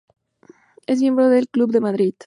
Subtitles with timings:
[0.87, 2.15] Es miembro del Club de Madrid.